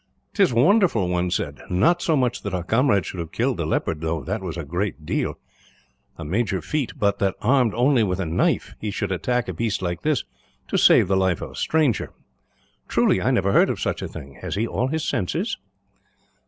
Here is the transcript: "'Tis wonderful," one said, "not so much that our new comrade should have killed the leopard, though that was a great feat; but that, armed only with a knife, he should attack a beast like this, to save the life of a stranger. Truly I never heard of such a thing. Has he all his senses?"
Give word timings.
"'Tis 0.33 0.51
wonderful," 0.51 1.07
one 1.07 1.29
said, 1.29 1.61
"not 1.69 2.01
so 2.01 2.17
much 2.17 2.41
that 2.41 2.55
our 2.55 2.61
new 2.61 2.65
comrade 2.65 3.05
should 3.05 3.19
have 3.19 3.31
killed 3.31 3.57
the 3.57 3.67
leopard, 3.67 4.01
though 4.01 4.23
that 4.23 4.41
was 4.41 4.57
a 4.57 4.63
great 4.65 4.95
feat; 6.57 6.93
but 6.97 7.19
that, 7.19 7.35
armed 7.39 7.75
only 7.75 8.01
with 8.01 8.19
a 8.19 8.25
knife, 8.25 8.73
he 8.79 8.89
should 8.89 9.11
attack 9.11 9.47
a 9.47 9.53
beast 9.53 9.79
like 9.79 10.01
this, 10.01 10.23
to 10.67 10.75
save 10.75 11.07
the 11.07 11.15
life 11.15 11.39
of 11.39 11.51
a 11.51 11.55
stranger. 11.55 12.11
Truly 12.87 13.21
I 13.21 13.29
never 13.29 13.51
heard 13.51 13.69
of 13.69 13.79
such 13.79 14.01
a 14.01 14.07
thing. 14.07 14.39
Has 14.41 14.55
he 14.55 14.65
all 14.65 14.87
his 14.87 15.07
senses?" 15.07 15.55